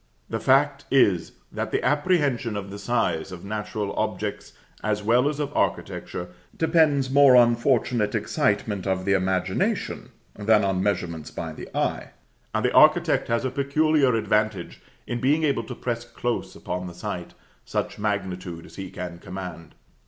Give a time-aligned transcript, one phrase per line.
[0.31, 5.39] The fact is, that the apprehension of the size of natural objects, as well as
[5.39, 11.69] of architecture, depends more on fortunate excitement of the imagination than on measurements by the
[11.77, 12.13] eye;
[12.51, 16.95] and the architect has a peculiar advantage in being able to press close upon the
[16.95, 19.75] sight, such magnitude as he can command.